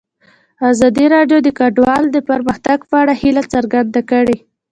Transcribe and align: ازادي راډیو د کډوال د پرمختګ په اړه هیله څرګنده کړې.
ازادي 0.71 1.05
راډیو 1.15 1.37
د 1.43 1.49
کډوال 1.59 2.03
د 2.11 2.17
پرمختګ 2.29 2.79
په 2.89 2.95
اړه 3.01 3.13
هیله 3.21 3.43
څرګنده 3.53 4.01
کړې. 4.11 4.37